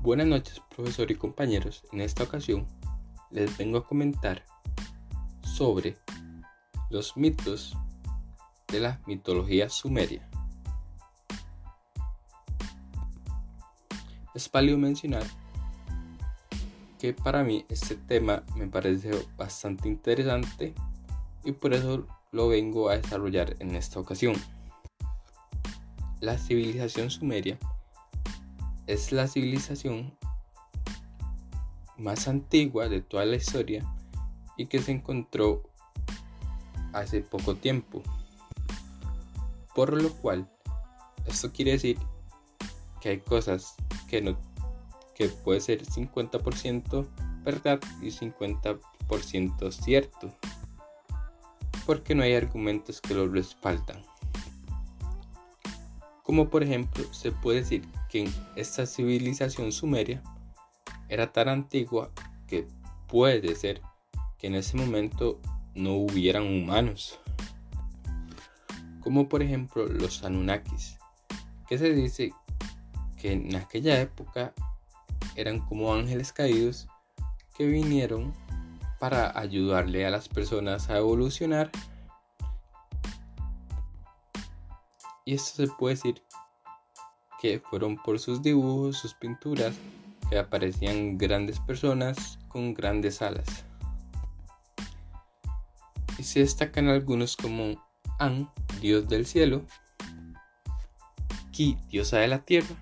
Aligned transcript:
Buenas 0.00 0.28
noches, 0.28 0.62
profesor 0.74 1.10
y 1.10 1.16
compañeros. 1.16 1.82
En 1.90 2.00
esta 2.00 2.22
ocasión 2.22 2.68
les 3.32 3.58
vengo 3.58 3.78
a 3.78 3.84
comentar 3.84 4.44
sobre 5.42 5.96
los 6.88 7.16
mitos 7.16 7.76
de 8.68 8.78
la 8.78 9.00
mitología 9.08 9.68
sumeria. 9.68 10.30
Es 14.36 14.48
válido 14.52 14.78
mencionar 14.78 15.24
que 17.00 17.12
para 17.12 17.42
mí 17.42 17.66
este 17.68 17.96
tema 17.96 18.44
me 18.54 18.68
parece 18.68 19.10
bastante 19.36 19.88
interesante 19.88 20.74
y 21.42 21.50
por 21.50 21.74
eso 21.74 22.06
lo 22.30 22.46
vengo 22.46 22.88
a 22.88 22.98
desarrollar 22.98 23.56
en 23.58 23.74
esta 23.74 23.98
ocasión. 23.98 24.36
La 26.20 26.38
civilización 26.38 27.10
sumeria 27.10 27.58
es 28.88 29.12
la 29.12 29.28
civilización 29.28 30.16
más 31.98 32.26
antigua 32.26 32.88
de 32.88 33.02
toda 33.02 33.26
la 33.26 33.36
historia 33.36 33.84
y 34.56 34.66
que 34.66 34.80
se 34.80 34.92
encontró 34.92 35.62
hace 36.94 37.20
poco 37.20 37.54
tiempo. 37.54 38.02
Por 39.74 40.02
lo 40.02 40.10
cual, 40.14 40.50
esto 41.26 41.52
quiere 41.52 41.72
decir 41.72 41.98
que 43.02 43.10
hay 43.10 43.20
cosas 43.20 43.74
que 44.08 44.22
no 44.22 44.38
que 45.14 45.28
puede 45.28 45.60
ser 45.60 45.84
50% 45.84 47.06
verdad 47.44 47.80
y 48.00 48.06
50% 48.06 49.72
cierto. 49.72 50.32
Porque 51.84 52.14
no 52.14 52.22
hay 52.22 52.34
argumentos 52.34 53.00
que 53.00 53.14
lo 53.14 53.28
respaldan. 53.28 54.02
Como 56.22 56.48
por 56.48 56.62
ejemplo, 56.62 57.04
se 57.12 57.32
puede 57.32 57.60
decir 57.60 57.84
que 58.08 58.28
esta 58.56 58.86
civilización 58.86 59.72
sumeria 59.72 60.22
era 61.08 61.32
tan 61.32 61.48
antigua 61.48 62.10
que 62.46 62.66
puede 63.06 63.54
ser 63.54 63.82
que 64.38 64.46
en 64.46 64.54
ese 64.54 64.76
momento 64.76 65.40
no 65.74 65.94
hubieran 65.94 66.44
humanos. 66.44 67.18
Como 69.00 69.28
por 69.28 69.42
ejemplo 69.42 69.86
los 69.86 70.24
Anunnakis, 70.24 70.98
que 71.68 71.78
se 71.78 71.92
dice 71.92 72.32
que 73.16 73.32
en 73.32 73.54
aquella 73.56 74.00
época 74.00 74.54
eran 75.36 75.60
como 75.60 75.94
ángeles 75.94 76.32
caídos 76.32 76.88
que 77.56 77.66
vinieron 77.66 78.32
para 78.98 79.38
ayudarle 79.38 80.06
a 80.06 80.10
las 80.10 80.28
personas 80.28 80.90
a 80.90 80.98
evolucionar. 80.98 81.70
Y 85.24 85.34
esto 85.34 85.66
se 85.66 85.72
puede 85.72 85.94
decir 85.94 86.22
que 87.40 87.60
fueron 87.60 87.96
por 87.96 88.18
sus 88.18 88.42
dibujos, 88.42 88.98
sus 88.98 89.14
pinturas, 89.14 89.74
que 90.28 90.38
aparecían 90.38 91.16
grandes 91.16 91.58
personas 91.60 92.38
con 92.48 92.74
grandes 92.74 93.22
alas. 93.22 93.64
Y 96.18 96.24
se 96.24 96.40
destacan 96.40 96.88
algunos 96.88 97.36
como 97.36 97.82
An, 98.18 98.50
dios 98.80 99.08
del 99.08 99.26
cielo, 99.26 99.62
Ki, 101.52 101.76
diosa 101.88 102.18
de 102.18 102.28
la 102.28 102.44
tierra, 102.44 102.76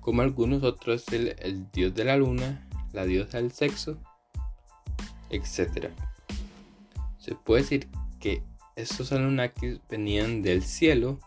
como 0.00 0.22
algunos 0.22 0.62
otros 0.62 1.08
el, 1.08 1.70
dios 1.72 1.94
de 1.94 2.04
la 2.04 2.16
luna, 2.16 2.68
la 2.92 3.06
diosa 3.06 3.38
del 3.38 3.52
sexo, 3.52 3.98
etc. 5.30 5.90
Se 7.18 7.34
puede 7.34 7.62
decir 7.62 7.88
que 8.20 8.42
estos 8.76 9.12
Anunnakis 9.12 9.80
venían 9.88 10.42
del 10.42 10.62
cielo 10.62 11.18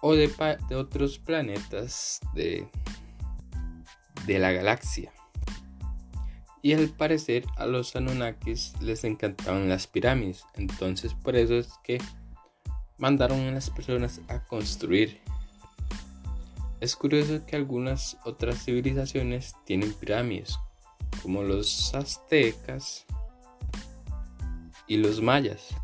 o 0.00 0.14
de, 0.14 0.30
otros 0.74 1.18
planetas 1.18 2.20
de, 2.34 2.68
de 4.26 4.38
la 4.38 4.52
galaxia. 4.52 5.12
Y 6.60 6.72
al 6.74 6.88
parecer 6.88 7.44
a 7.56 7.66
los 7.66 7.94
Anunnakis 7.94 8.74
les 8.80 9.04
encantaban 9.04 9.68
las 9.68 9.86
pirámides. 9.86 10.44
Entonces 10.54 11.14
por 11.14 11.36
eso 11.36 11.54
es 11.54 11.72
que 11.84 11.98
mandaron 12.98 13.40
a 13.40 13.52
las 13.52 13.70
personas 13.70 14.20
a 14.28 14.44
construir. 14.44 15.20
Es 16.80 16.94
curioso 16.94 17.44
que 17.46 17.56
algunas 17.56 18.16
otras 18.24 18.64
civilizaciones 18.64 19.54
tienen 19.64 19.92
pirámides, 19.92 20.58
como 21.22 21.42
los 21.42 21.92
aztecas 21.94 23.04
y 24.86 24.96
los 24.96 25.20
mayas, 25.20 25.74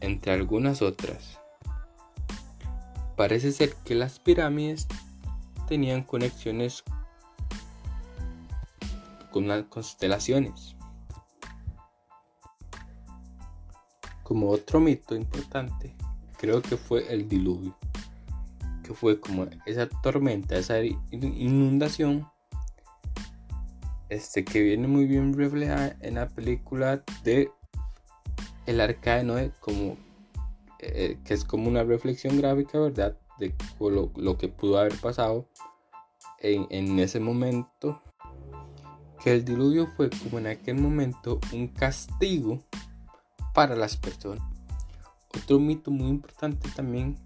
entre 0.00 0.32
algunas 0.32 0.82
otras. 0.82 1.41
Parece 3.22 3.52
ser 3.52 3.72
que 3.84 3.94
las 3.94 4.18
pirámides 4.18 4.88
tenían 5.68 6.02
conexiones 6.02 6.82
con 9.30 9.46
las 9.46 9.62
constelaciones. 9.66 10.74
Como 14.24 14.48
otro 14.50 14.80
mito 14.80 15.14
importante, 15.14 15.94
creo 16.36 16.62
que 16.62 16.76
fue 16.76 17.14
el 17.14 17.28
diluvio, 17.28 17.76
que 18.82 18.92
fue 18.92 19.20
como 19.20 19.46
esa 19.66 19.88
tormenta, 19.88 20.56
esa 20.56 20.80
inundación, 21.12 22.28
este 24.08 24.44
que 24.44 24.62
viene 24.62 24.88
muy 24.88 25.06
bien 25.06 25.32
reflejada 25.32 25.94
en 26.00 26.16
la 26.16 26.26
película 26.26 27.04
de 27.22 27.52
El 28.66 28.80
Arca 28.80 29.22
de 29.22 29.52
como 29.60 29.96
eh, 30.82 31.18
que 31.24 31.34
es 31.34 31.44
como 31.44 31.68
una 31.68 31.84
reflexión 31.84 32.36
gráfica, 32.36 32.78
¿verdad? 32.78 33.16
De 33.38 33.54
lo, 33.78 34.36
que 34.36 34.48
pudo 34.48 34.78
haber 34.78 34.96
pasado 34.96 35.48
en, 36.38 36.66
en, 36.70 36.98
ese 36.98 37.20
momento. 37.20 38.02
Que 39.22 39.32
el 39.32 39.44
diluvio 39.44 39.86
fue 39.96 40.10
como 40.10 40.40
en 40.40 40.48
aquel 40.48 40.74
momento 40.74 41.38
un 41.52 41.68
castigo 41.68 42.58
para 43.54 43.76
las 43.76 43.96
personas. 43.96 44.42
Otro 45.34 45.60
mito 45.60 45.92
muy 45.92 46.08
importante 46.08 46.68
también, 46.74 47.16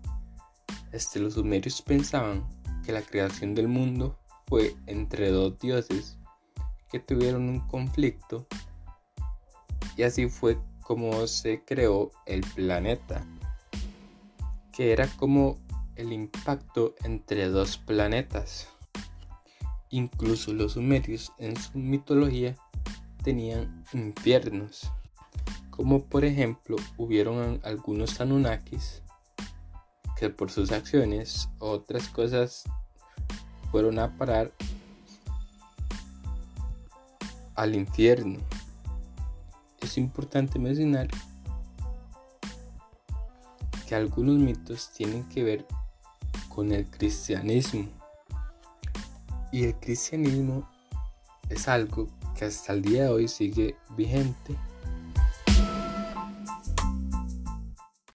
este, 0.93 1.19
los 1.19 1.35
sumerios 1.35 1.81
pensaban 1.81 2.47
que 2.85 2.93
la 2.93 3.01
creación 3.01 3.55
del 3.55 3.69
mundo 3.69 4.19
fue 4.47 4.77
entre 4.87 5.31
dos 5.31 5.59
dioses 5.59 6.19
que 6.91 7.01
tuvieron 7.01 7.49
un 7.49 7.61
conflicto 7.67 8.47
y 9.97 10.03
así 10.03 10.29
fue 10.29 10.59
como 10.83 11.27
se 11.27 11.65
creó 11.65 12.13
el 12.27 12.43
planeta 12.55 13.27
que 14.77 14.93
era 14.93 15.07
como 15.07 15.57
el 15.95 16.13
impacto 16.13 16.95
entre 17.03 17.49
dos 17.49 17.79
planetas. 17.79 18.69
Incluso 19.89 20.53
los 20.53 20.73
sumerios 20.73 21.33
en 21.39 21.57
su 21.57 21.79
mitología 21.79 22.55
tenían 23.25 23.85
infiernos, 23.95 24.93
como 25.71 26.05
por 26.05 26.27
ejemplo 26.27 26.77
hubieron 26.99 27.59
algunos 27.65 28.21
Anunnakis 28.21 29.03
que 30.19 30.29
por 30.29 30.51
sus 30.51 30.73
acciones 30.73 31.49
otras 31.59 32.09
cosas 32.09 32.65
fueron 33.71 33.99
a 33.99 34.17
parar 34.19 34.53
al 37.55 37.75
infierno. 37.75 38.41
Es 39.81 39.97
importante 39.97 40.59
mencionar 40.59 41.09
que 43.87 43.95
algunos 43.95 44.39
mitos 44.39 44.91
tienen 44.93 45.29
que 45.29 45.45
ver 45.45 45.67
con 46.49 46.73
el 46.73 46.87
cristianismo. 46.87 47.89
Y 49.53 49.65
el 49.65 49.75
cristianismo 49.77 50.69
es 51.49 51.69
algo 51.69 52.09
que 52.37 52.47
hasta 52.47 52.73
el 52.73 52.83
día 52.83 53.05
de 53.05 53.09
hoy 53.11 53.29
sigue 53.29 53.77
vigente 53.97 54.57